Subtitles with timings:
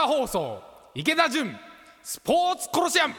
[0.00, 0.62] 化放送
[0.94, 1.54] 池田純
[2.02, 3.14] スポーツコロシアム。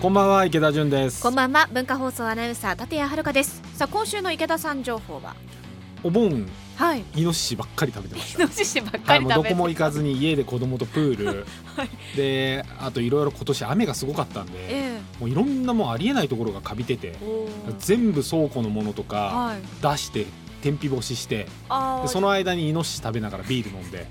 [0.00, 1.22] こんばんは池田純です。
[1.22, 3.60] こんばんは文化放送アナウンサー立谷遥です。
[3.74, 5.36] さあ今週の池田さん情報は？
[6.02, 7.04] お盆はい。
[7.14, 8.44] イノシシばっかり食べてました。
[8.44, 11.26] イノシシばっはい、かり食べて、もうどこも行かずに家で子供とプール、
[11.76, 12.16] はい。
[12.16, 17.14] であといろいろ今年雨がすごかったんで、えもういろんなもうありえないところがカビてて
[17.78, 19.60] 全部倉庫のものとかはい。
[19.82, 20.24] 出して
[20.62, 21.46] 天日干しして
[22.06, 24.06] その間にイノシシ食べながらビール飲んで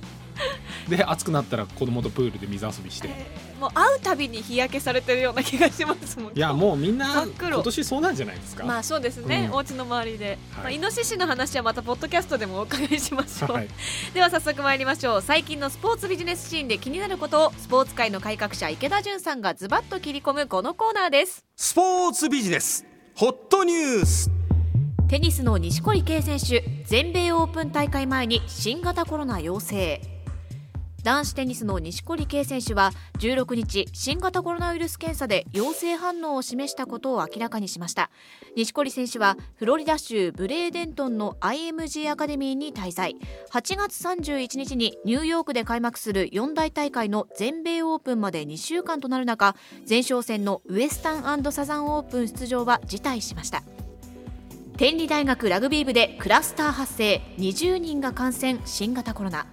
[0.87, 3.09] で暑くなったら子供とプールで水遊びして。
[3.09, 6.31] えーもう会うたびに日焼けされてるような気がしますもん。
[6.33, 9.57] いやもうみんな今年そうなんじゃないですか、まあそうですね、うん。
[9.57, 10.37] お家の周りで、はい。
[10.37, 13.67] まあ、イノシシの話はまたポッドキャストでもお伺いしましょう、はい、
[14.13, 15.21] では早速参りましょう。
[15.21, 21.43] 最近のスポーツビジネスシーンで気になることをスポーツ界の改革者池田純さんがズバッと切り込むこのコーナーです。
[21.57, 22.85] スポーツビジネス。
[23.15, 24.31] ホットニュース。
[25.09, 30.18] テニスの錦織圭選手全米オープン大会前に新型コロナ陽性
[31.03, 38.09] 男子テニスの錦織圭選手は16日新型コロナウイルス検査で陽性反応を示したことを明らかにしました。
[38.55, 43.15] 錦織選手はフロリダ州ブレーデントンの IMG アカデミーに滞在。
[43.51, 49.55] 8月31日にニューヨークで開幕する四大大会の全米オープンまで2週間となる中
[49.87, 53.63] 前哨戦のウエスタンサザンオープン出場は辞退しました。
[54.77, 59.45] 天理大学ラグビー部でクラスター発生20人が感染新型コロナ。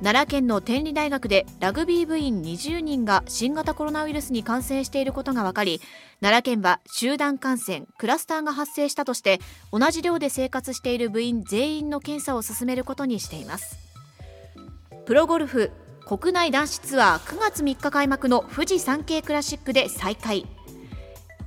[0.00, 5.80] 奈良県の天理大学でラグビー部員20人が新型コロナウイルスに感染していることが分かり
[6.20, 9.40] 奈良県は集団感染クラスターが発生したとして
[9.72, 13.76] 同じ寮で生活している部員全員の検査を進めることにしています。
[15.04, 15.72] プロゴルフ
[16.06, 20.46] 国内男子ツアー9月3日開幕の富士山系クラシックで再開。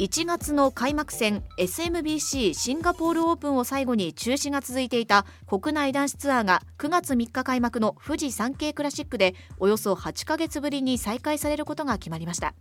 [0.01, 12.55] 1月の開幕戦 SMBC シンガポールオープンを最後に中止が続いていた国内男子ツアーが9月3日開幕の富士山系クラシックでおよそ8ヶ月ぶりに再開されることが決まりました。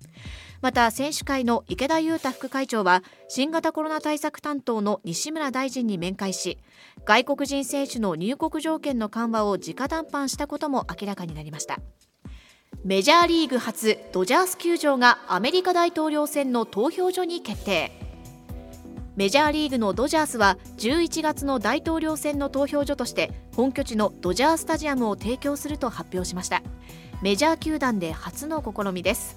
[0.60, 6.58] また選手会の池田裕太副会長は新型コロナ対策担当の西村大臣に面会し
[7.06, 11.78] 外国人選手の入国条件の緩和を直談判したことも明らかになりました。
[12.82, 17.92] メジャーリーグ初ドジャース球場がアメリカ大統領選の投票所に決定。
[19.16, 26.62] メジャーリーグのドジャースは11月の大統領選の投票所として本拠地のドジャースタジアムを提供すると発表しました。
[27.20, 29.36] メジャー球団で初の試みです。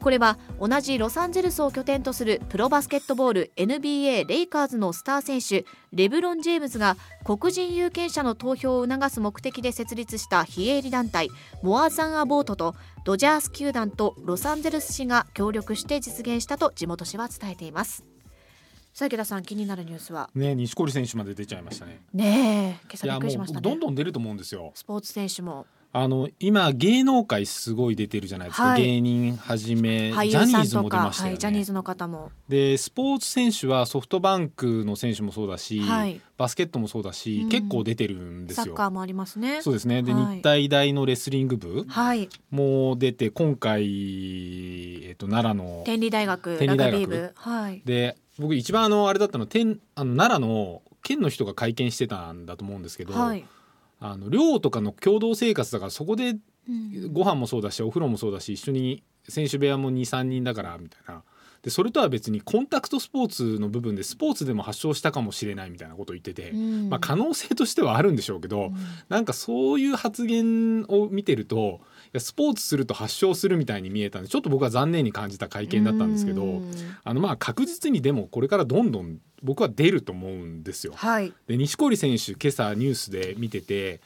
[0.00, 11.28] これは同じロサンゼルスを拠点とするプロバスケットボール NBA レイカーズのスター選手レブロン・ジェームズが黒人有権者の投票を促す目的で設立した非営利団体
[11.62, 12.74] モアザン・アボートと
[13.04, 18.04] ドジャース球団とロサンゼルス市が協力して実現したと地元紙は伝えています。
[18.92, 20.30] さあ池田さん気になるニュースは？
[20.34, 22.02] ね錦織選手まで出ちゃいましたね。
[22.12, 23.62] ねえ今朝びっくりしましたね。
[23.62, 24.72] どんどん出ると思うんですよ。
[24.74, 28.82] スポーツ選手もあの今芸能界すごい出てるじゃないですか、はい。
[28.82, 32.30] 芸人はじめ俳ジャニーズも出ましたよね、はい、ジャニーズの方も。
[32.48, 36.20] でスポーツ選手はソフトバンクの選手もそうだし、はい。
[36.38, 37.48] バスケットもそうだし、うん。
[37.48, 38.64] 結構出てるんですよ。
[38.66, 39.62] サッカーもありますね。
[39.62, 40.02] そうですね。
[40.02, 40.36] で、はい。
[40.36, 42.28] 日体大のレスリング部はい。
[42.50, 47.00] も出て今回、えっと、奈良の天理大学天理大学。
[47.00, 47.32] ラグビー部。
[47.34, 47.82] はい。
[47.84, 53.44] で僕一番あのあれだったの天あの奈良の県の人が会見してたんだと思うんですけど、はい、
[54.00, 56.36] あの寮とかの共同生活だからそこで
[56.68, 57.12] うん。
[57.12, 61.22] ご飯もそうだしお風呂もそうだし一緒に選手部屋も23人だからみたいな。
[61.62, 66.88] でそれとは別にコンタクトスポーツの部分でスポーツでも発症したかもしれないみたいなことを言ってて、うん。
[66.88, 68.76] まあ、可能性としてはあるんでしょうけど、うん。
[69.10, 76.72] なんかそういう発言を見てるといやスポーツすると発症するみたいに見えたんでちょっと僕は残念に感じた会見だったんですけど、うん。
[77.04, 80.92] あのまあ確実にでもこれからどんどん僕は出ると思うんですよ。
[80.96, 81.32] はい。
[81.46, 84.00] で錦織選手今朝ニュースで見てて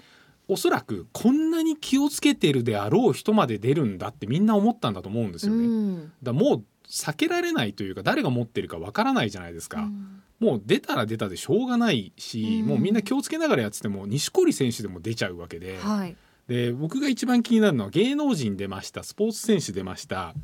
[0.47, 5.65] おそらくこんなに気をつけてるであろう人まで出るんだってみんな思ったんだと思うんですよね。
[5.65, 6.13] うん。
[6.23, 9.83] だもう避けられないというか誰が持ってるかわからないじゃないですか。
[9.83, 10.23] うん。
[10.41, 12.67] もう出たら出たでしょうがないし、うん。
[12.69, 16.17] もうみんな気をつけながらやってても錦織選手でも出ちゃうわけで,、はい。
[16.47, 20.35] で僕が一番気になるのは芸能人出ましたスポーツ選手出ました。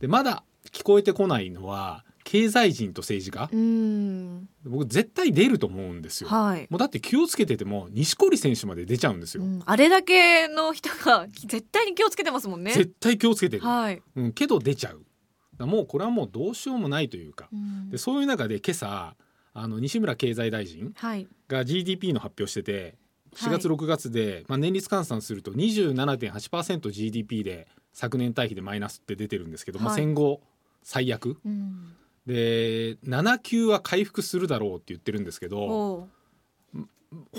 [0.00, 3.48] でまだ聞こえてこないのは経済人と政治家。
[3.52, 4.48] うん。
[4.64, 6.30] 僕絶対出ると思うんですよ。
[6.30, 6.66] はい。
[6.70, 9.42] もうだって気をつけてても錦織選手まで出ちゃうんですよ。
[9.42, 9.62] うん。
[9.64, 12.72] あれだけの人が絶対に気をつけてますもんね。
[12.72, 14.02] 絶対気をつけてる、はい。
[14.16, 15.66] うん、けど出ちゃう。
[15.66, 17.48] もうこれはもうどうしようもないというか。
[17.52, 17.90] うん。
[17.90, 19.16] でそういう中で今朝
[19.54, 21.28] あの西村経済大臣はい。
[21.48, 22.94] が GDP の発表してて
[23.36, 23.76] 4月はい。
[23.76, 30.00] 6月で、まあ、年率換算すると 27.8%GDP で昨年対比でマイナスって出てるんですけど、まあ、はい。
[30.00, 30.40] 戦後
[30.82, 31.38] 最悪。
[31.44, 31.96] うん
[32.26, 36.08] で7級は回復するだろうって言ってるんですけど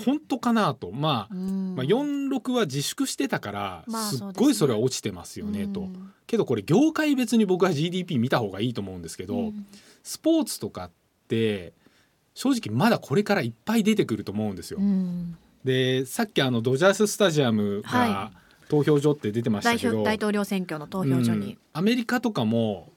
[0.04, 1.74] 本当かなと、まあ、うん。
[1.74, 6.12] まあ46は自粛してたから、まあすっごいそれは落ちてますよねと、うん。
[6.26, 9.66] けどこれ業界別に僕は GDP 見た方がいいと思うんですけど、うん。
[10.02, 10.90] スポーツとかっ
[11.28, 11.72] て
[12.34, 14.78] 正直まだこれからいっぱい出てくると思うんですよ。
[14.80, 15.36] うん。
[15.64, 18.32] でさっきあのドジャーススタジアムがは
[18.68, 21.40] 投票所って出てました代けど、表大統領選挙の投票所うん。
[21.40, 22.92] に、アメリカとかも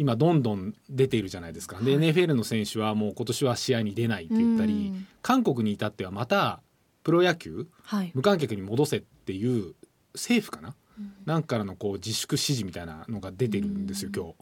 [0.00, 1.76] 今どんどん出ているじゃないですか。
[1.78, 2.10] で、はい。
[2.10, 5.06] NFL の選手はもう今年は試合に出ないって言ったり、うん。
[5.20, 6.62] 韓国に至ってはまた
[7.02, 8.10] プロ野球はい。
[8.14, 9.74] 無観客に戻せっていう
[10.14, 11.12] 政府かな、うん。
[11.26, 14.22] なんからのこう自粛指示みたいなのが出てるんですようん。
[14.22, 14.32] 今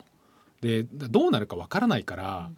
[0.62, 0.84] 日。
[0.84, 2.50] でだどうなるかわからないから、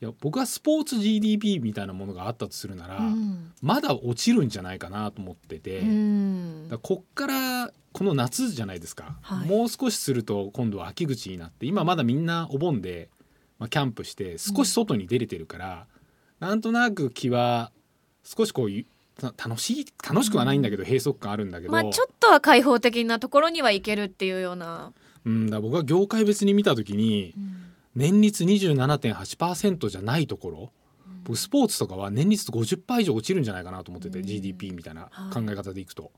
[0.00, 3.52] いや僕はスポーツ GDP みたいなものがあったとするなら、うん。
[3.62, 6.68] まだ落ちるんじゃないかなと思ってて、うん。
[6.68, 9.48] だこっからこの夏じゃないですか、はい。
[9.48, 13.08] もう少しすると今度は秋口になって今まだみんなお盆で、
[13.58, 15.86] まあ、キャンプして少し外に出れてるから、
[16.38, 17.72] なんとなく気は
[18.22, 18.68] 少しこう
[19.20, 24.92] 楽しい楽しくはないんだけど、閉塞感あるんだけど、まあちょっとは開放的なところにはいけるっていうような、
[25.24, 27.34] うん、だ僕は業界別に見た時に
[27.94, 30.72] 年率27.8%じゃないところ。
[31.24, 34.26] 僕スポーツとかは年率50%以上落ちるんじゃないかなと思ってて、うん。
[34.26, 35.32] GDP みたいなはい。
[35.32, 36.10] 考え方でいくと。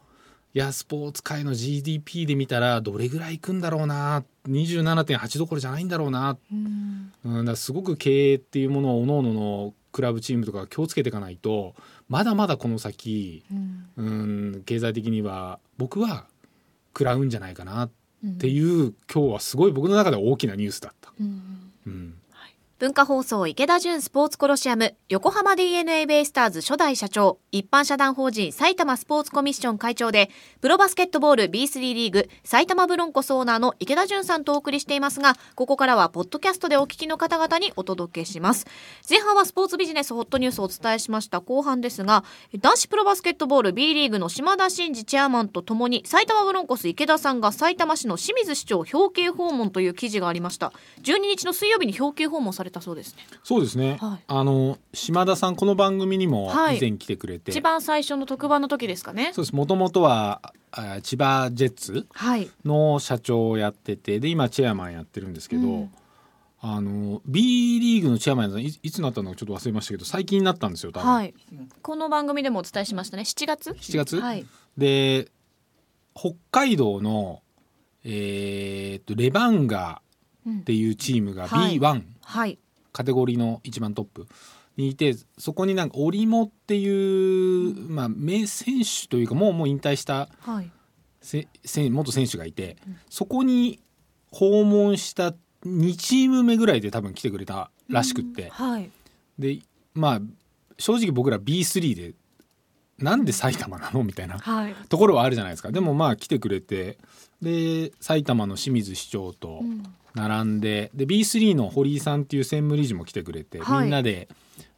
[0.53, 4.25] いやスポーツ界の GDP で見たらどれぐらいいくんだろうな。
[4.49, 7.13] 27.8どころじゃないんだろうな、うん。
[7.25, 11.75] うん、だすごく経営っていうものを各々のクラブチームとか気をつけていかないと
[12.09, 13.89] まだまだこの先、うん。
[13.97, 14.03] う
[14.59, 16.27] ん、経済的には僕は
[16.89, 17.91] 食らうんじゃないかなっ
[18.25, 21.13] うんていう今日はすごい僕の中では大きなニュースだった。
[21.19, 21.73] うん。
[21.87, 22.15] うん
[22.81, 30.31] 文化放送池田純スポーツコロシアム横浜 d n a ベイスターズ初代社長一般社団法人埼玉スポーツコミッション会長で
[30.63, 38.67] プロバスケットボール B3 リーグ埼玉ブロンコスオーナーの池田純さんとお送りしていますがここからはポッドキャストでお聞きの方々にお届けします。
[39.07, 41.41] 前半はスポーツビジネスホットニュースをお伝えしました。
[41.41, 42.25] 後半ですが
[42.63, 50.73] 男子プロバスケットボール B リーグの島田真二チェアマンとともに埼玉ブロンコス池田さんが埼玉市の清水市長表敬訪問という記事がありました。
[51.03, 53.23] 12日の水曜日に表敬訪問されたそうですね。
[53.43, 54.25] そうですね、はい。
[54.27, 56.79] あの島田さんこの番組にもはい。
[56.79, 59.33] 以前来てくれて、一番最初の特番の時ですかね。
[59.35, 59.55] そうです。
[59.55, 62.49] もともとはあ千葉ジェッツはい。
[62.65, 65.91] の社長をやっててで今チェアマンやってるんですけど、うん。
[66.63, 71.35] あの B リーグのチェアマンいいつになったのかちょっと忘れましたけど最近になったんですよ多分、はい。
[71.81, 73.23] この番組でもお伝えしましたね。
[73.23, 74.45] 7月？7月、はい。
[74.77, 75.29] で
[76.15, 77.41] 北海道の
[78.05, 80.03] えーっとレバンガ
[80.61, 81.79] っていうチームがはい。
[81.79, 82.59] B1、はい。
[82.93, 84.27] カテゴリーの一番トップ
[84.77, 90.71] にいてそこになんか織茂っていう、まあ、名選手というかもうもう引退したはい。
[91.21, 92.77] せせ元選手がいて、
[93.11, 93.79] そこに
[94.31, 95.35] 訪問した
[95.67, 98.91] 2チーム目ぐらいで多分来てくれたらしくって、はい。
[99.39, 99.59] で
[99.95, 100.21] まあ
[100.79, 102.15] 正直僕ら B3 で
[103.01, 104.05] なんで埼玉なの？
[104.05, 104.75] みたいなはい。
[104.89, 105.73] ところはあるじゃないですか。
[105.73, 106.99] でもまあ来てくれて。
[107.43, 109.83] で埼玉の清水市長とうん。
[110.15, 110.91] 並んで。
[110.95, 113.83] で B3 の堀井さんっていう専務理事も来てくれて、はい。
[113.85, 114.29] みんなで、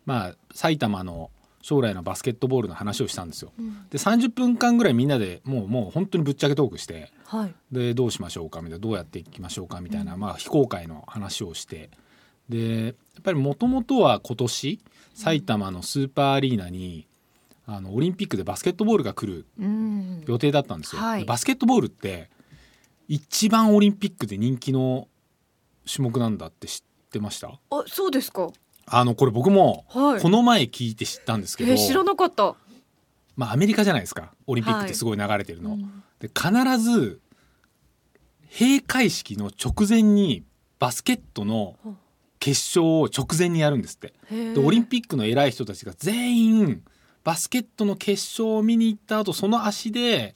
[0.07, 1.31] まあ、埼玉の
[1.63, 3.53] 将来のバスケットボールの話をしたんですよ。
[3.59, 3.89] うん。
[3.89, 7.55] で30分間ぐらいみんなでもうもう本当にぶっちゃけトークしてはい。
[7.73, 8.61] でどうしましょうか？
[8.63, 9.81] みたいなどうやっていきましょうか？
[9.81, 11.91] みたいな、まあ、非公開の話をして。
[12.49, 14.81] でやっぱりもともとは今年
[15.15, 17.07] 埼玉のスーパーアリーナに
[17.75, 20.25] あのオリンピックでバスケットボールが来るうん。
[20.27, 21.01] 予定だったんですよ。
[21.01, 21.21] はい。
[21.21, 22.29] でバスケットボールって
[23.09, 25.09] 一番オリンピックで人気の
[25.91, 27.49] 種目なんだって知ってました？
[27.49, 28.51] あそうですか。
[28.85, 30.21] あのこれ僕もはい。
[30.21, 32.55] この前聞いて知ったんですけど、えー知らなかった。
[33.37, 34.35] まあアメリカじゃないですか。
[34.47, 35.71] オリンピックってすごい流れてるの。
[35.71, 37.21] うんで必ず
[38.49, 40.45] 閉会式の直前に
[40.79, 41.77] バスケットの
[42.39, 44.13] 決勝を直前にやるんですって。
[44.31, 46.83] でオリンピックの偉い人たちが全員
[47.25, 50.35] バスケットの決勝を見に行った後その足で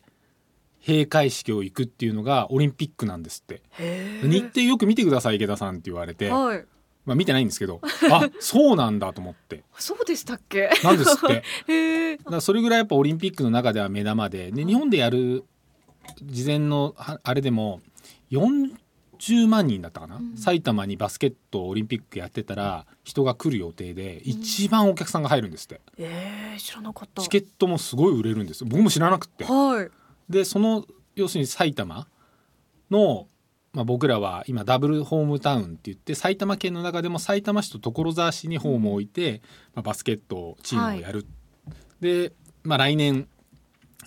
[0.86, 3.62] 閉会式を行くっていうのがオリンピックなんですって。
[3.78, 6.64] へ日程よく見てください池田さんって言われて、はい。
[7.04, 9.64] まあ見てないんですけどあそうなんだと思って。
[9.78, 10.70] そうでしたっけ？
[10.84, 11.28] なんですっ
[11.66, 12.16] て。
[12.18, 14.52] だからそれぐらいやっぱオリンピックの中では目玉で。
[14.52, 15.44] で日本でやる
[16.22, 17.80] 事前のはあれでも
[19.18, 27.22] 40万人だったかな、埼玉にバスケットオリンピックやってたら人が来る予定で一番お客さんが入るんですって、えー知らなかった。
[27.22, 29.44] チケットもすごい売れるんです僕も知らなくって。
[29.44, 29.90] はい。
[30.30, 32.08] でその要するに埼玉
[32.90, 33.28] の、
[33.72, 39.42] まあ、僕らは今ダブルホームタウンって言って埼玉県の中でも埼玉市と所沢市にホームを置いて、
[39.74, 41.26] まあ、バスケットチームをやる、
[42.00, 42.32] で、
[42.62, 43.28] まあ、来年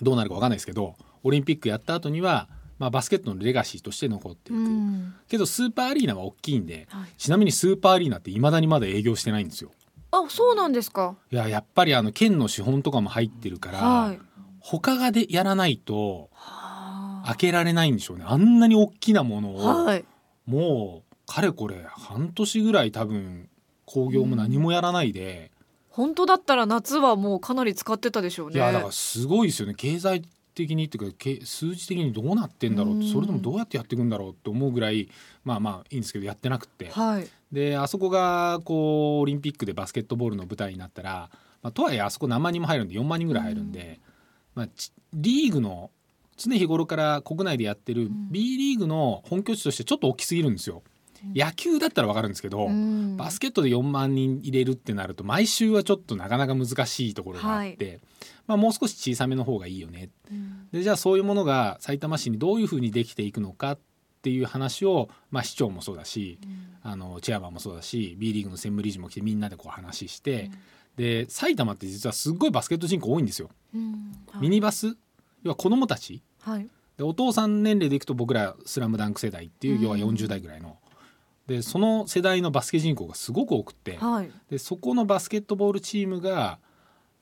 [0.00, 2.48] どうなるか分かんないですけどオリンピックやった後には、
[2.80, 5.14] まあ、バスケットのレガシーとして残っていく、うん。
[5.28, 7.10] けどスーパーアリーナは大きいんではい。
[7.18, 9.70] ちなみにスーパーアリーナっていまだにまだ営業してないんですよ。
[10.10, 11.14] ああそうなんですか。
[11.30, 14.20] いややっぱりあの県の資本とかも入ってるから、はい。
[14.60, 18.24] 他がでやらないとは開けられないんでしょうね。
[18.26, 20.04] あんなに大きなものを、はい。
[20.46, 23.50] もうかれこれ半年ぐらい多分
[23.84, 25.50] 興行も何もやらないで、
[25.90, 28.56] 本当だったら夏はもうかなり使ってたでしょうね。
[28.56, 29.74] いやだからすごいですよね。
[29.74, 30.22] 経済
[30.54, 33.12] 的にっていうかけ数字的にどうなってんだろうってうん。
[33.12, 35.08] それでもどうやってやっていくんだろうって思うぐらい
[35.44, 36.90] まあまあいいんですけどやってなくって。
[36.90, 37.28] はい。
[37.52, 41.30] であそこがこうオリンピックでバスケットボールの舞台になったら、
[41.62, 44.00] まあ、とはいえあそこ何万人も入るんで4万人ぐらい入るんで、
[44.54, 45.90] まあ、ちリーグの
[46.40, 48.30] 常日頃から国内でやってるん。
[48.30, 50.82] B リーグの本拠地としてちょっと大きすぎるんですよ。
[51.34, 53.18] 野球だったら分かるんですけど、うん。
[53.18, 58.00] バスケットで4万人入れるってなると毎週はちょっとなかなか難しいところがあって、
[58.50, 60.10] まあ、もう少し小さめの方がいいよね。
[60.28, 60.68] うん。
[60.72, 63.78] でじゃあそういうものが埼玉市にどういうふうにできていくのかっ
[64.22, 66.40] ていう話を、まあ、市長もそうだし
[66.82, 70.50] あのチェアマンもそうだし B リーグの専務理事も来てみんなでこう話して、
[70.96, 73.50] で埼玉って実はすっごいバスケット人口多いんですよ。
[73.72, 73.92] うん。
[74.32, 74.42] はい。
[74.42, 74.96] ミニバス？
[75.44, 76.24] 要は子供たち？
[76.40, 76.66] はい。
[76.96, 80.76] でお父さん年齢でいくと僕ら「スラムダンク世代っていう要は40代ぐらいの。
[81.46, 84.30] でその世代のバスケ人口がすごく多くってはい。
[84.50, 86.58] でそこのバスケットボールチームが、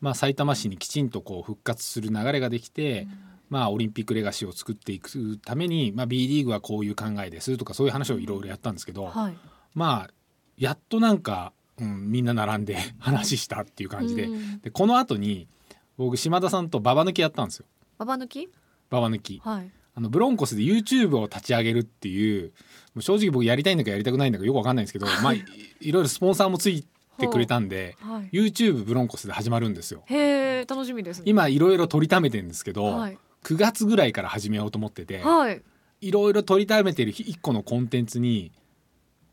[0.01, 3.09] まあ、埼玉市にきちんとこう復活する流れができて、
[3.51, 9.37] まあ、オリンピックレガシーを作っていくために、まあ、B リーグはこういう考えですとかそういう話をいろいろやったんですけど、はい。
[9.75, 10.11] まあ
[10.57, 14.61] やっとなんか、うん、みんな並んで 話したっていう感じで,、うん。
[14.61, 15.49] でこの後に
[15.97, 17.67] 僕島田さんとババ抜きやったんですよ。
[17.99, 18.49] ババ抜き？
[18.91, 19.41] ババ抜き。
[19.45, 19.71] はい。
[19.95, 22.53] あのブロンコスで YouTube を立ち上げるっていう
[23.01, 25.45] 正直僕やりたいんだかやりたくないんだかよくわかんないんですけど、 まあ、い
[25.81, 26.87] いろいろスポンサーもつい
[27.19, 28.31] てくれたんではい。
[28.33, 30.03] YouTube ブロンコスで始まるんですよ。
[30.07, 31.25] へえ楽しみですね。
[31.27, 33.19] 今いろいろ取りためてるんですけど、はい。
[33.45, 35.63] 9月ぐらいから始めようと思っててはい。
[36.01, 38.53] いろいろ取りためてる一個のコンテンツに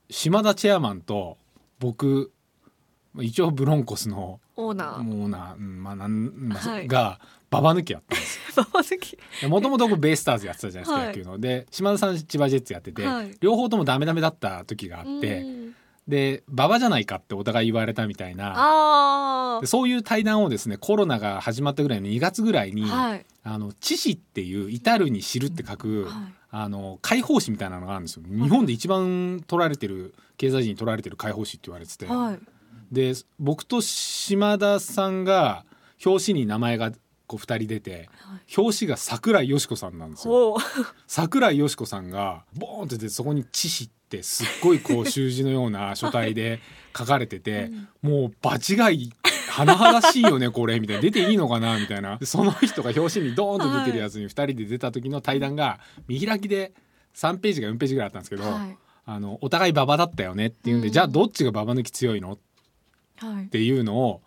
[0.10, 1.38] 島田チェアマンと
[1.80, 2.32] 僕
[3.14, 5.04] まあ一応ブロンコスのオーナー。
[5.04, 6.88] もうな、うんまあなんまあはい。
[6.88, 8.64] がババ抜きやったんですよ。
[8.64, 9.18] ババ抜き。
[9.48, 11.08] もともと僕ベイスターズやってたじゃないですか、はい。
[11.08, 11.40] 野球の。
[11.40, 13.36] で島田さん千葉ジェッツやってて、はい。
[13.40, 15.76] 両方ともダメダメだった時があって、うん
[16.08, 18.54] で馬場じゃないかってお互い言われたみたいな。
[18.56, 23.26] あでそういう対談をですねコロナが始まったぐらいの2月ぐらいに「あはい。
[23.44, 26.14] あの知識」っていう「至るに知る」って書く、はい。
[26.52, 28.24] あの解放誌みたいなのがあるんですよ。
[28.28, 32.40] 日本で一番取られてる経済人に取られてる解放誌って言われてて、はい。
[32.92, 35.66] で僕と島田さんが
[36.06, 36.92] 表紙に名前が
[37.28, 38.10] こう2人出て
[38.56, 40.58] 表紙が桜井よし子さんなんですよ。
[41.08, 46.60] 桜井よし子さんがボーンって出てそこに「知識」ってすっごいこう習字のような書体で
[46.96, 49.12] 書かれてて、もう場違い
[49.50, 51.02] 甚だしいよねこれみたいな。
[51.02, 52.18] 出ていいのかなみたいな。
[52.18, 56.74] でその人が表紙にドーンと出てるやつに2人で出た時の対談が見開きで
[57.16, 58.78] 3ページか4ページぐらいあったんですけど、はい。
[59.08, 60.94] あのお互い馬場だったよねっていうんで、うん。
[60.94, 62.34] じゃあどっちが馬場抜き強いの？
[62.34, 62.38] っ
[63.18, 63.48] はい。
[63.48, 64.22] ていうのを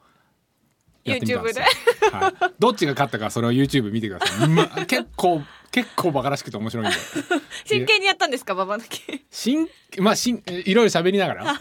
[1.11, 1.65] やってみたんですよ。
[2.11, 2.21] YouTube。
[2.21, 6.97] はい、どっちが勝ったかそれを YouTube 見てください、ま結構結構バカらしくて面白いんで。
[7.67, 8.55] 真剣にやったんですか？
[8.55, 11.61] ババ抜きしんまあしんえいろいろ喋りながら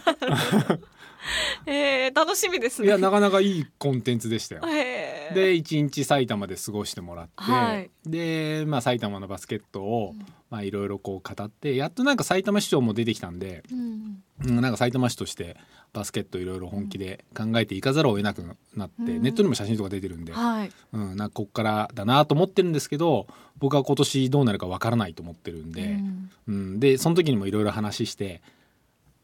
[1.66, 2.88] えー、楽しみですね。
[2.88, 4.62] いやなかなかいいコンテンツでしたよ。
[4.66, 5.34] へー。
[5.34, 7.90] で一日埼玉で過ごしてもらって、はい。
[8.06, 10.14] で、まあ、埼玉のバスケットを
[10.50, 14.22] まあいろいろこう語ってやっとなんか埼玉市長も出てきたんで、うん。
[14.46, 15.56] うん、なんか埼玉市として
[15.92, 18.44] バスケットいろいろ本気で考えていかざるを得なく
[18.76, 19.22] なって、うん。
[19.22, 20.70] ネットにも写真とか出てるんで、はい。
[20.92, 23.26] うん、なんかこっからだなと思ってるんですけど
[23.58, 26.30] 僕は今年どうなるかわからないと思ってるんで、うん。
[26.48, 28.40] うん、でその時にもいろいろ話して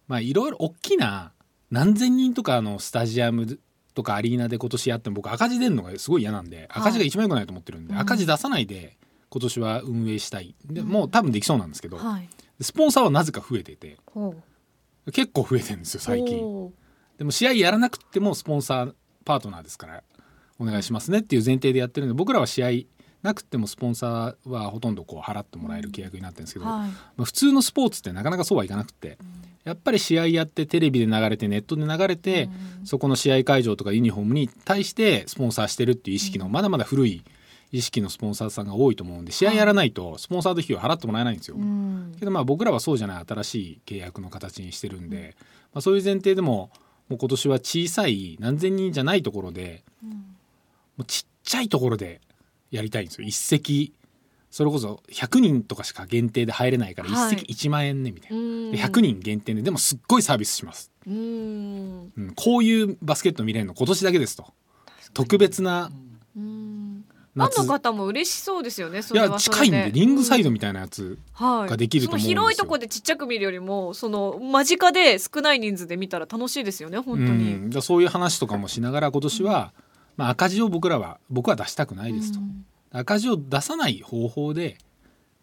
[0.09, 1.33] まあいろいろ大きな
[1.75, 3.59] 何千人とかのスタジアム
[3.95, 6.67] とかアリーナで今年やっても僕赤字出るのがすごい嫌なんではい。
[6.83, 7.99] 赤字が一番良くないと思ってるんで、うん。
[7.99, 8.97] 赤字出さないで
[9.29, 10.55] 今年は運営したい。
[10.67, 10.89] でうん。
[10.89, 12.29] もう多分できそうなんですけど、はい。
[12.61, 13.97] スポンサーはなぜか増えてて
[15.13, 16.39] 結構増えてるんですよ最近。
[16.39, 16.73] ほ
[17.19, 20.03] でも試合やらなくてもスポンサーパートナーですから
[20.61, 22.71] お願いしますねっていう前提でやってるんで僕らは試合
[23.23, 26.89] なくてもスポンサーはほとんどこう払ってもらえる契約になってるんですけど、うはい。
[26.89, 29.19] まあ普通のスポーツってなかなかそうはいかなくて、
[29.65, 32.49] やっぱり試合やってテレビで流れてネットで流れて、
[32.85, 37.25] そこの試合会場とかユニフォームに対してスポンサーしてるっていう意識の、まだまだ古い
[37.73, 41.57] 意識のスポンサーさんが多いと思うんで試合やらないとスポンサード費用払ってもらえないんですよ。
[41.57, 42.15] うん。
[42.21, 45.35] けどまあ僕らはそうじゃない新しい契約の形にしてるんで、
[45.73, 46.71] まあ、そういう前提でも
[47.09, 50.13] もう今年は小さい何千人じゃないところでも
[50.99, 52.21] うちっちゃいところで
[52.71, 53.27] やりたいんですよ。
[53.27, 53.93] 一席
[54.55, 57.35] それこそ100人とかしか限定で入れないからはい。
[57.35, 58.71] 一席1万円ねみたいな、うん。
[58.71, 62.13] で100人限定ででもすっごいサービスします、うん。
[62.17, 64.47] うん、こういうバスケット見れるの今年だけですと。
[65.13, 65.91] 特別な
[66.37, 72.37] ファンの方も嬉しそうですよねそいや近いんでリングサイドみみたいなやつ、はい、ができると思うんですよ。
[72.37, 79.73] その広いとこでちっちゃく見るよりもその間近で少ない人数で見たら楽しいですよね本当に、うん、だからそういう話とかもしながら今年は、
[80.17, 84.79] まあ、赤字を僕らは僕は出したくないですと、うん赤字を出さない方法で、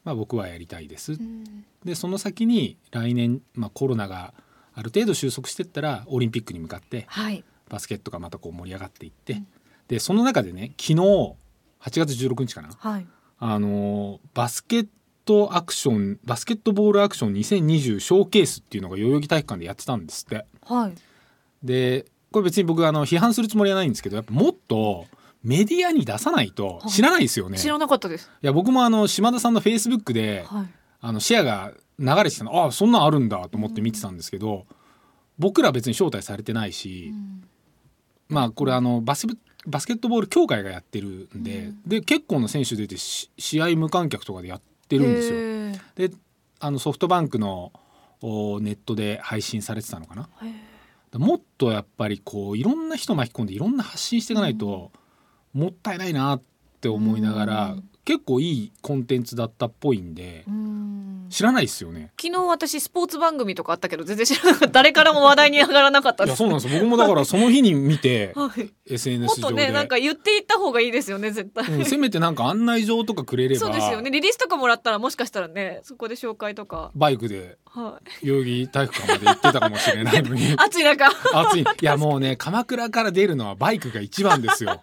[0.03, 1.65] まあ、僕はやりたいです、うん。
[1.84, 4.34] でその先に来年、まあ、コロナが
[4.74, 7.43] ある程度収束してったらオリンピックに向かってはい。
[7.70, 9.48] バスケットがまたこう盛り上がっていって、うん。
[9.88, 11.36] でその中でね昨日8
[11.84, 13.08] 月16日かなはい。
[13.39, 14.88] あのーバスケッ
[15.25, 20.46] トアクションバスケットボールアクション2020ショーケースっていうのが代々木体育館でやってたんですって。
[20.65, 20.93] はい。
[21.63, 25.05] でこれ別に僕あの批判するつもりはないんですけどやっぱもっと
[25.44, 27.58] メディアに出さないと知らないですよね。
[27.58, 28.30] 知らなかったです。
[28.42, 30.68] いや僕もあの島田さんのフェイスブックではい。
[31.04, 32.64] あのシェアが流れてたの。
[32.64, 34.68] ああそんなんあるんだと思って見てたんですけど、
[35.40, 37.12] 僕ら別に招待されてないし、
[38.30, 39.26] まあこれあのバス
[39.66, 41.82] バスケットボール協会がやってるんで、うん。
[41.88, 45.34] で結構な選手出てし試合無観客とかでやってるんです
[46.04, 46.10] よ。
[46.10, 46.16] で
[46.60, 47.74] あのソフトバンクの
[48.22, 50.30] おネットで配信されてたのかな。
[51.18, 54.92] もっとやっぱりこういろんな人巻き込んでいろんな発信していかないと、
[55.53, 56.41] もったいないなっ
[56.81, 57.89] て思いながら、うん。
[58.03, 61.27] 結構いいコンテンツだったっぽいんで、うん。
[61.29, 62.12] 知らないですよね。
[62.20, 64.67] 昨日私スポーツ番組とかあったけど全然知らなかった。
[64.67, 66.79] 誰からも話題に上がらなかったいやそうなんですよ。
[66.79, 68.70] 僕もだからその日に見て はい。
[68.86, 74.12] SNS もっと上で、ねなんか言っていった方がいいですよね絶対、うん、せめてなんか案内状とかくれればそうですよね。
[74.12, 76.91] リリースとかもらったらもしかしたらねそこで紹介とか。
[76.96, 78.27] バイクではい。
[78.27, 80.53] 代々木体育館まで行ってたかもしれないのに。
[80.58, 81.62] 暑い中暑い。
[81.62, 84.81] いやもうね鎌倉から出るのはバイクが一番ですよ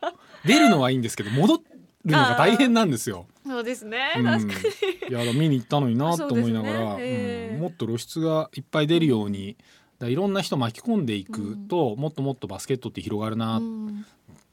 [0.48, 1.62] 出るのはいいんですけど戻る
[2.04, 3.26] のが大変なんですよ。
[3.46, 5.08] そうですね、うん、確かに。
[5.10, 7.60] いやだ見に行ったのになと思いながら、ねええうん。
[7.62, 9.56] もっと露出がいっぱい出るように
[9.98, 14.04] だいろんな人巻き込んでいくと、もっともっとバスケットって広がるな、ううん。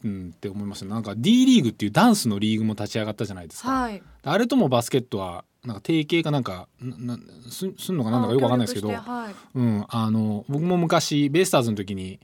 [0.08, 4.02] んって思いましたなんか D リーグっていうダンスのリーグも立ち上がったじゃないですか、はい。
[4.24, 9.36] あれともバスケットはなんか提携かなんかななすすんのかなんだかよくわかんないですけど、はい。
[9.56, 12.20] うん、あの僕も昔ベイスターズの時に、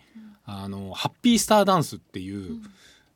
[0.46, 2.60] あのハッピースターダンスっていう、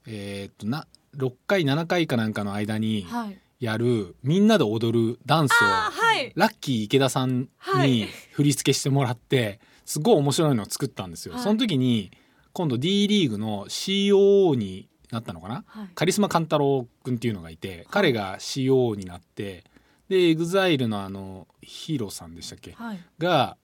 [0.07, 3.37] えーっとな6回7回かなんかの間にはい。
[3.59, 6.33] やるみんなで踊るダンスをあはい。
[6.35, 7.91] ラッキー池田さんはい。
[7.91, 11.35] に振り付けしてもらってすごい面白いのを作ったんですよ。
[11.35, 11.43] はい。
[11.43, 12.11] その時に
[12.51, 15.63] 今度 D リーグの COO になったのかな？
[15.67, 15.89] はい。
[15.95, 19.63] カリスマ勘太郎くんっていうのがいて彼が COO になって
[20.09, 22.73] で EXILE のあのヒーローさんでしたっけ？
[22.73, 22.99] はい。
[23.19, 23.55] が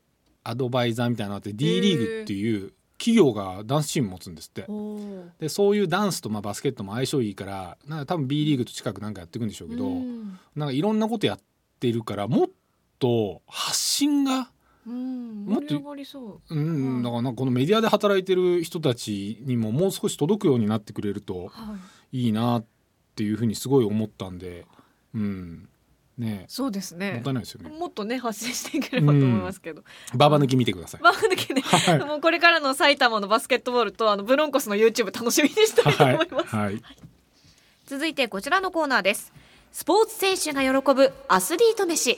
[0.43, 4.67] アドバイザーみたいになって D リーグっていう企業がダンスチーム持つんですって。
[5.39, 10.39] でそういうダンスとまあバスケットも相性いいからなんか多分 B リーグと近くなんかやっていくんでしょうけど、うん。
[10.55, 11.39] なんかいろんなことやっ
[11.79, 12.49] てるからもっ
[12.99, 14.51] と発信が
[14.85, 15.45] うん。
[15.45, 15.75] もっと
[16.49, 16.55] う。
[16.55, 17.03] うん、うん。
[17.03, 21.75] だからなんかこのメディアで働いてる人たちにももう少し届くようになってくれるとは
[22.11, 22.25] い。
[22.25, 22.65] いいなっ
[23.15, 24.65] ていうふうにすごい思ったんで、
[25.15, 25.69] うん、
[26.21, 27.69] ねそうですえもっねたいないですよね。
[27.69, 29.83] もっとね発信していければと思いますけど、
[30.15, 31.01] ババ抜き見てください。
[31.01, 31.99] バー抜けね、はい。
[32.05, 36.81] もうこれからの埼玉のバスケットボールとあのブロンコスの YouTube 楽しみにしたいとはい思います、はい。
[37.85, 39.33] 続いてこちらのコーナーです。
[39.71, 42.17] スポーツ選手が喜ぶアスリート飯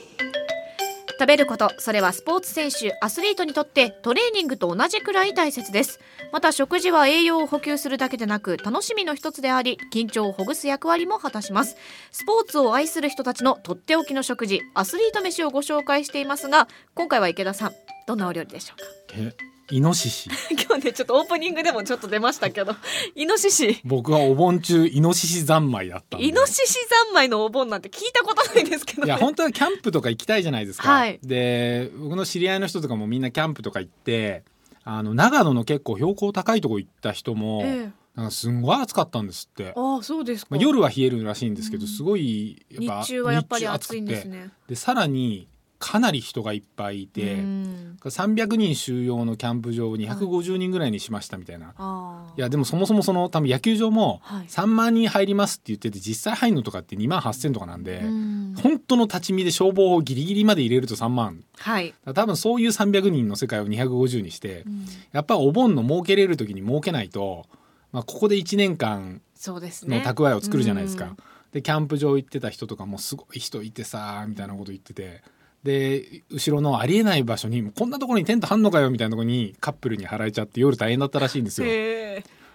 [1.18, 6.00] 食べることそれはスポーツ選手アスリートにとってトレーニングと同じくらい大切です。
[6.32, 11.76] また食事は栄養を補給するだけでなく楽しみの一つであり緊張をほぐす役割も果たします。
[12.10, 17.72] スポーツを愛する人たちのとっておきの食事アスリート飯をご紹介していますが今回は池田さん
[18.06, 18.84] どんなお料理でしょうか？
[19.16, 20.30] えイノシシ。
[20.52, 22.74] 今日ねちょっとオープニングでもちょっと出ましたけど。
[23.16, 23.80] イノシシ。
[23.84, 26.18] 僕はお盆中イノシシ三昧だった。
[26.18, 26.74] イノシシ
[27.06, 30.88] 三昧のお盆なんて聞いたことないですけど、ね、いや本当はキャンプとか行きたいじゃないですか。
[30.88, 31.18] はい。
[31.22, 34.44] で僕の知り合いの人とかもみんなキャンプとか行って
[34.84, 38.04] あの長野の結構標高高いとこ行った人も、ええ。
[38.14, 39.72] なんかすんごい暑かったんですって。
[39.74, 41.88] ああそうですか、まあ、夜は冷えるらしいんですけど、うん。
[41.88, 44.50] すごいやっぱ日中はやっぱり暑いんですね。
[44.68, 47.96] でさらにかなり人がいっぱいいて、うん。
[48.02, 51.68] 300人収容のキャンプ場を250人ぐらいにしましたみたいな。
[51.68, 54.46] ああいやでもそもそもその多分野球場もはい。
[54.46, 58.54] 3万人入りますって言ってて実際入るのとかって2万8,000とかなんで、うん。
[58.62, 64.86] 本当の立ち見で消防をギリギリまで入れると3万はい、多分そういう300人の世界を250にして、うん。
[65.12, 67.46] やっぱお盆の儲けれる時に儲けないと、
[67.92, 69.98] まあ、ここで1年間そうですね。
[69.98, 71.06] の蓄えを作るじゃないですか。
[71.06, 71.16] うん。
[71.54, 75.22] でキャンプ場行ってた人とかもすごい人いてさみたいなこと言ってて
[75.64, 81.68] で後ろのありえない場所にこんなところにテント張んのかよみたいなところにカップルに払えちゃって夜大変だったらしいんですよ。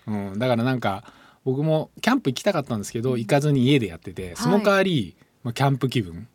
[0.07, 1.03] うん、だからなんか
[1.43, 6.27] 僕もキャンプ行きたかったんですけど行かずに家でやっててその代わり、まあ、キャンプ気分。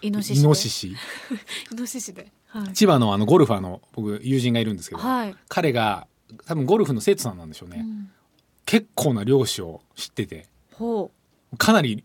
[0.00, 0.40] イノシシで。
[0.40, 0.88] イノシシ。
[1.72, 2.30] イノシシで。
[2.48, 5.34] はい、千葉のあのゴルファーの僕友人がいるんですけど、はい。
[5.48, 6.06] 彼が
[6.46, 8.10] 多分ゴルフの生徒さんなんでしょうね、うん。
[8.66, 11.10] 結構な漁師を知っててほ
[11.56, 12.04] かなり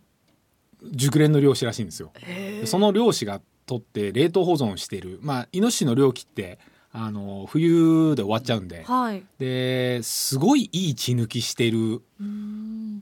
[0.92, 2.12] 熟練の漁師らしいんですよ。
[2.16, 5.20] でその漁師が取って冷凍保存してる。
[5.22, 6.60] まあイノシシの漁期って
[6.92, 8.84] あの冬で終わっちゃうんで。
[8.84, 9.24] はい。
[9.40, 12.02] ですごいいい血抜きしてる。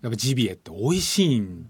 [0.01, 1.63] やっぱジビエって美味しいん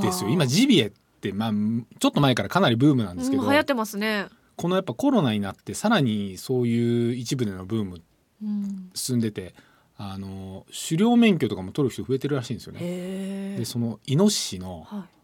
[0.00, 0.26] ですよ。
[0.26, 1.52] はあ今ジビエって、まあ、
[1.98, 4.26] ちょっと前からかなりブームなんですけど、うん流行ってますね。
[4.56, 8.02] このやっぱコロナになってさらにそういう一部でのブーム
[8.42, 8.90] うん。
[8.94, 9.54] 進んでて
[9.96, 13.56] あの狩猟免許とかも取る人増えてるらしいんですよね。
[13.56, 15.17] でそのイノシシのはい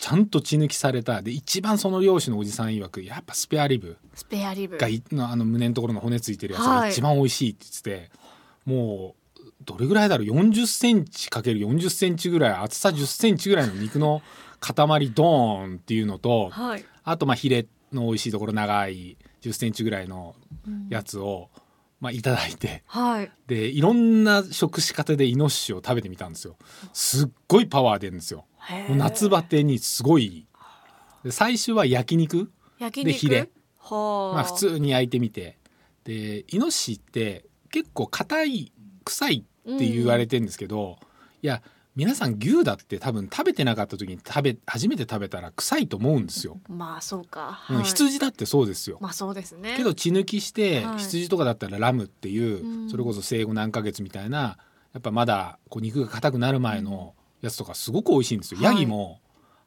[0.00, 1.20] ちゃんと血抜きされた。
[1.20, 3.98] で一番その漁師のおじさん曰くやっぱスペアリブ。
[4.14, 4.78] スペアリブ。
[4.78, 6.80] がいのあの胸のところの骨ついてるやつはい。
[6.80, 8.10] が一番美味しいって言ってて、
[8.64, 14.22] もうどれぐらいだろう？40センチかける40センチぐらい厚さ10センチぐらいの肉の
[14.60, 14.74] 塊
[15.10, 16.84] ドーンっていうのとはい。
[17.04, 20.34] あとまあヒレの美味しいところ長い10センチぐらいの
[20.66, 20.86] うん。
[20.88, 21.50] やつを、
[22.00, 23.30] まあ、いただいてはい。
[23.46, 26.56] でいろんな食し方でイノシシを食べてみたんですよ。
[26.94, 28.46] すっごいパワー出るんですよ
[28.90, 30.46] 夏バテにすごい。
[31.30, 33.06] 最初は焼肉焼肉？
[33.06, 33.50] でヒレ。
[33.78, 35.58] はあまあ普通に焼いてみて。
[36.04, 38.72] でイノシシって結構硬い
[39.04, 40.98] 臭いって言われてるんですけど、
[41.42, 41.62] いや
[41.94, 47.84] 皆さん牛だって多分食べてなかった時に食べ初めて食べたら臭いと思うんですよ、まあそうか、うんはい。
[47.84, 49.74] 羊だってそうですよ、まあそうですね。
[49.76, 50.98] けど血抜きして、はい。
[51.00, 52.90] 羊とかだったらラムっていう、うん。
[52.90, 54.56] それこそ生後何ヶ月みたいな
[54.94, 58.74] やっぱまだこう肉が硬くなる前のやつとかすごく美味しいんですよ、はい。
[58.74, 59.20] ヤギも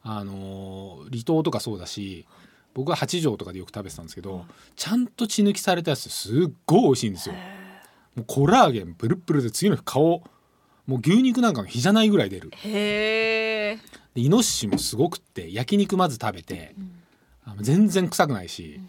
[0.04, 2.26] あのー離島とかそうだし
[2.74, 7.36] 僕は八丈とかでよく食べてたんですけど、ちゃんと血抜きされたやつすっごい美味しいんですよ。
[8.16, 10.24] もうコラーゲンプルップルで次の日顔
[10.88, 12.50] もう牛肉なんかの日じゃないぐらい出る。
[12.52, 13.80] へえ、
[14.16, 16.76] でイノシシもすごくって焼肉まず食べて、
[17.46, 18.82] あの全然臭くないし、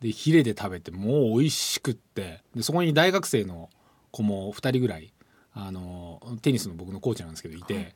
[0.00, 3.70] でヒレで食べてもう美味しくってでそこに大学生の
[4.10, 5.12] 子も2人ぐらい
[5.54, 7.94] あのテニスの僕のコーチなんですけどいて、はい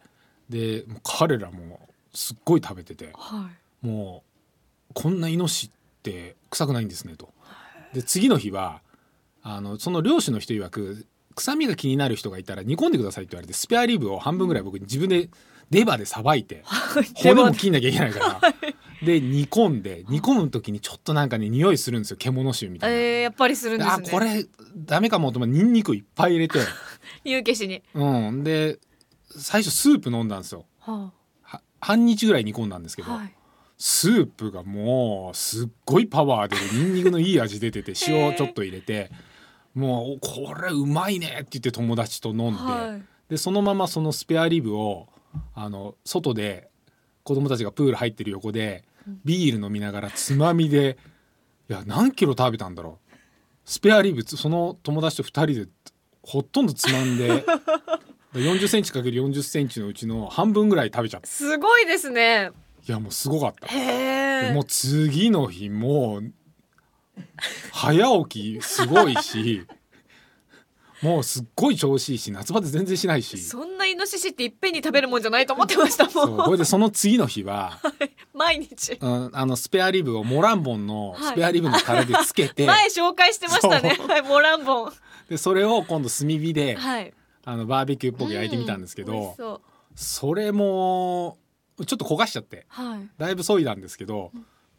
[0.53, 1.81] で彼らも
[2.15, 3.49] すっごい食べてては
[3.83, 3.87] い。
[3.87, 4.23] も
[4.91, 5.71] うこんなイノシシっ
[6.03, 7.31] て臭くないんですねと。
[7.95, 8.83] で次の日は
[9.43, 15.31] あのその漁師の人曰く臭みが気になる人がいたら煮込んでくださいって言われてスペアリブを半分ぐらい僕自分で
[15.71, 16.65] レバーでさばいて
[17.17, 18.41] 骨も切んなきゃいけないから。
[19.03, 22.17] で煮込んで煮込む時にちょっとなんかね匂いするんですよ。
[22.19, 22.97] 獣臭みたいな。
[22.97, 26.61] えー、やっぱりするんですあねこれダメかもと思ってニンニクいっぱい入れて、
[27.25, 27.83] 湯消しに。
[27.95, 28.79] うん、で
[29.37, 30.65] 最初スープ飲んだんですよ。
[30.81, 33.35] はは半日ぐらい煮込んだんですけど、あはい。
[33.79, 39.11] スープがもうすっごいパワーでニンニクのいい味出てて 塩ちょっと入れて
[39.75, 43.03] もうこれうまいねって言って友達と飲んで、はい。
[43.29, 45.09] でそのままそのスペアリブを
[45.55, 46.71] あの外で
[47.25, 48.85] 子供たちがプール入ってる横で
[49.25, 50.99] ビール飲みながらつまみで
[51.69, 53.13] いや何キロ食べたんだろう。
[53.65, 55.69] スペアリブその友達と2人で
[56.23, 57.45] ほとんどつまんで
[58.35, 61.27] 4 0ンチ ×4 0ンチのうちの半分ぐらい食べちゃった。
[61.27, 62.51] すごいですね。
[62.89, 63.67] いやもうすごかった。
[63.67, 64.53] へえ。
[64.53, 66.33] もう次の日もう
[67.73, 69.67] 早起きすごいし
[71.03, 73.37] もうすっごい調子いいし夏バテ全然しないし。
[73.39, 76.31] そんなイノシシっていっぺんに食べるもんじゃないと思ってましたそう。
[76.31, 77.81] もんこれでその次の日は、
[78.33, 78.97] 毎日。
[79.01, 81.33] うん、あのスペアリブをモランボンのはい。
[81.33, 83.99] スペアリブのタレでつけて、 前紹介してましたね。
[84.09, 84.93] はいモランボン。
[85.29, 87.13] でそれを今度炭火で、はい
[87.45, 89.61] あのバーベキューっぽく焼いてみたんですけうんそう。
[89.95, 91.39] それも
[91.87, 93.09] ちょっと焦がしちゃってはい。
[93.19, 94.31] だいぶ削いだんですけど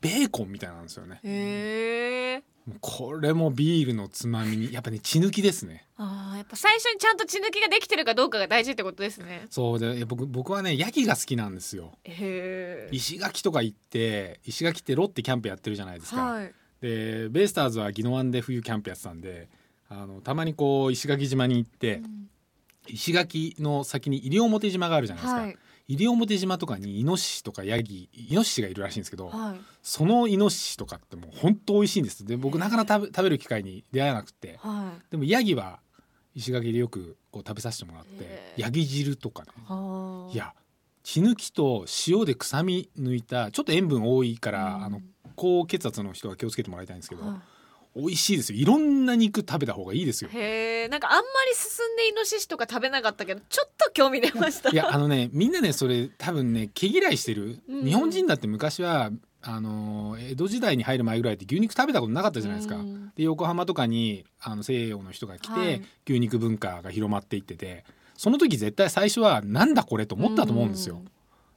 [0.02, 2.44] ベーコンみたいなんですよね。
[2.80, 5.86] これもビールのつまみにやっぱね血抜きですね。
[5.98, 9.48] あーやっぱ最初にちゃんと血抜きができてるかどうかが大事ってことですね。
[9.50, 11.92] そうで僕僕はねヤギが好きなんですよ。
[12.06, 16.54] へえ石垣とか行って石垣ってロッテキャンプやってるじゃないですか、はい。
[16.80, 19.50] でベイスターズは宜野湾で冬キャンプやってたんで
[19.90, 22.02] あのたまにこう石垣島に行って、
[22.88, 25.58] 石垣の先に西表島があるじゃないですか、はい。
[25.88, 29.60] 西表島とかにイノシシとかヤギイノシシがいるらしいんですけど、はい。
[29.82, 32.26] そのイノシシとかってもう本当美味しいんです。
[32.26, 34.60] で僕なかなか食べる機会に出会えなくて。
[34.62, 35.12] はい。
[35.12, 35.80] でもヤギは
[36.36, 39.50] 石垣でよくこう食べさせてもらってヤギ汁とかね。
[39.66, 40.54] はあいや
[41.04, 44.84] 血抜きと塩で臭み抜いたちょっと塩分多いから、うん。
[44.84, 45.02] あの
[45.36, 47.42] 高血圧の人は気をつけてもらいたいんですけど、は
[47.96, 48.60] 美味しいですよ。
[48.60, 50.30] いろんな肉食べた方がいいですよ。
[50.34, 54.70] いへえんかあんまり進んでイノシシとか食べなかったけどちょっと興味出ました。
[54.70, 57.86] いやあのねみんなねそれ多分ね毛嫌いしてる、うん。
[57.86, 63.12] 日本人だって昔はあの江戸時代に入る前ぐらいって牛肉食べたことなかったじゃないですか、うん。
[63.16, 65.82] で横浜とかにあの西洋の人が来て、はい。
[66.08, 71.02] 牛肉文化が広まっていっててその時絶対最初はなんだこれと思ったと思うんですよ。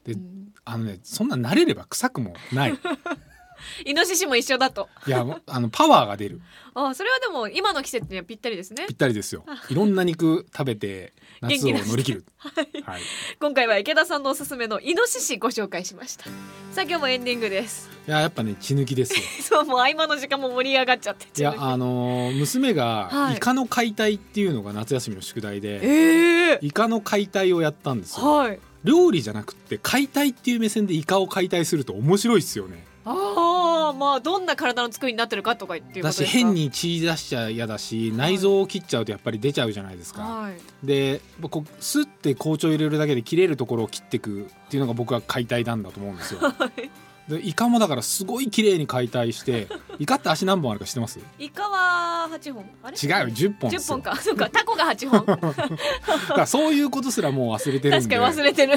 [0.05, 0.53] でうん。
[0.65, 2.75] あのねそんな慣れれば臭くもない
[3.85, 4.89] イノシシも一緒だと。
[5.07, 6.41] いやあのパワーが出る。
[6.75, 8.85] あそれはでも今の季節にはぴったりですね。
[8.87, 9.45] ぴったりですよ。
[9.71, 12.25] いろんな肉食べて夏を乗り切る。
[12.85, 13.03] はい、
[13.41, 16.25] 今回は池田さんのおすすめのイノシシご紹介しました。
[16.25, 16.31] さ
[16.79, 17.89] あ今日もエンディングです。
[18.07, 19.23] いややっぱね血抜きですよ。
[19.43, 23.37] そうもう合間の時間も盛り上がっちゃっていやあのー娘はがい。
[23.37, 28.27] イカの解体っていうのが夏休みの宿題で、ええイカの解体をやったんですよ。
[28.37, 28.61] はい。
[28.85, 40.55] 料理じゃなくって解体っていう目線でイカを解体すると面白いっすよねああまあどんな体の作りになってるかとかってだし変に血出しちゃ嫌だし内臓を切っちゃうとやっぱり出ちゃうじゃないですか、はい。
[40.85, 46.41] でこうスッて包丁入れるだけで切れるところを切っていくっていうのが僕は解体なんだと思うんですよ。
[46.59, 46.91] はい
[47.29, 49.67] でイカもだからすごい綺麗に解体して
[49.99, 51.19] イカって足何本あるか知ってます？
[51.39, 52.65] イカは八本。
[52.85, 52.97] あれ？
[52.97, 53.95] 違うよ10本で10すよ。
[53.95, 54.17] 本か。
[54.23, 55.27] そうかタコが8本。
[55.27, 58.75] だからそういうことすらもう忘れてるん確でかに忘れてる。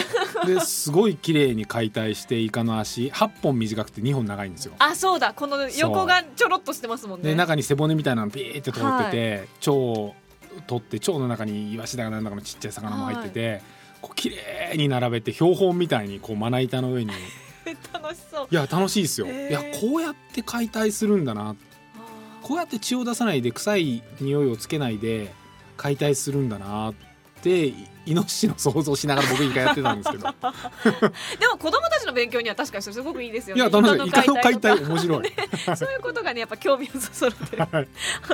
[0.47, 4.73] ですごい綺麗に解体してイカの足8本短くて2本長いんですよ。
[4.79, 5.33] あそうだ。
[5.33, 7.29] この横がちょろっとしてますもんね。
[7.29, 10.15] で中に背骨みたいなのピーって通ってて、腸を
[10.65, 13.61] 取って腸の中にイワシだかなんだかのちっちゃい魚も入ってて、
[14.01, 17.11] こう綺麗に並べて標本みたいにこうまな板の上に
[17.93, 18.47] 楽しそう。
[18.49, 21.55] いや楽しいですよ、いやこうやって解体するんだな。
[22.41, 25.31] こうやって血を出さないで臭い匂いをつけないで
[25.77, 26.93] 解体するんだなっ
[27.41, 30.23] てイイノシシの想像しながら僕イカやってたんですけど。
[31.39, 33.61] でも子供たちの勉強には確かにすごくいいですよね。
[33.61, 34.07] いや楽しい。
[34.07, 35.33] イカの解体面白い。
[35.77, 37.73] そういうことがねやっぱ興味をそそるというはい。
[37.73, 37.81] は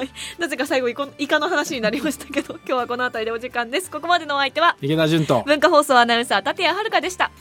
[0.03, 3.91] い、なぜか最後イカの話になりましたけど今日はこの辺りでお時間です。
[3.91, 5.43] ここまでのお相手は池田純と。
[5.45, 7.31] 文化放送アナウンサー立谷遥でした